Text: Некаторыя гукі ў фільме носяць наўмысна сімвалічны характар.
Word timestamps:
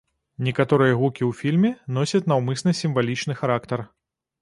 Некаторыя 0.45 0.95
гукі 1.01 1.21
ў 1.27 1.31
фільме 1.43 1.71
носяць 1.99 2.25
наўмысна 2.35 2.77
сімвалічны 2.83 3.41
характар. 3.45 3.91